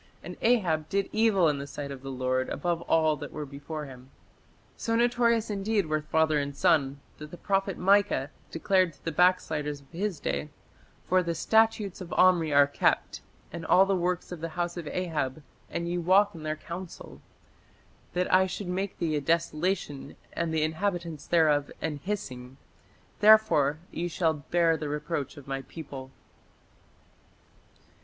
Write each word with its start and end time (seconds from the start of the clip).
And 0.23 0.35
Ahab... 0.41 0.89
did 0.89 1.09
evil 1.11 1.47
in 1.47 1.59
the 1.59 1.67
sight 1.67 1.91
of 1.91 2.01
the 2.01 2.09
Lord 2.09 2.49
above 2.49 2.81
all 2.89 3.15
that 3.17 3.31
were 3.31 3.45
before 3.45 3.85
him." 3.85 4.09
So 4.75 4.95
notorious 4.95 5.51
indeed 5.51 5.85
were 5.85 6.01
father 6.01 6.39
and 6.39 6.57
son 6.57 6.99
that 7.19 7.29
the 7.29 7.37
prophet 7.37 7.77
Micah 7.77 8.31
declared 8.49 8.93
to 8.93 9.05
the 9.05 9.11
backsliders 9.11 9.81
of 9.81 9.91
his 9.91 10.19
day, 10.19 10.49
"For 11.07 11.21
the 11.21 11.35
statutes 11.35 12.01
of 12.01 12.11
Omri 12.13 12.51
are 12.51 12.65
kept, 12.65 13.21
and 13.53 13.63
all 13.63 13.85
the 13.85 13.95
works 13.95 14.31
of 14.31 14.41
the 14.41 14.49
house 14.57 14.75
of 14.75 14.87
Ahab, 14.87 15.43
and 15.69 15.87
ye 15.87 15.99
walk 15.99 16.33
in 16.33 16.41
their 16.41 16.55
counsel; 16.55 17.21
that 18.13 18.33
I 18.33 18.47
should 18.47 18.69
make 18.69 18.97
thee 18.97 19.15
a 19.15 19.21
desolation, 19.21 20.15
and 20.33 20.51
the 20.51 20.63
inhabitants 20.63 21.27
thereof 21.27 21.69
an 21.79 21.97
hissing: 21.97 22.57
therefore 23.19 23.77
ye 23.91 24.07
shall 24.07 24.33
bear 24.33 24.77
the 24.77 24.89
reproach 24.89 25.37
of 25.37 25.47
my 25.47 25.61
people". 25.61 26.09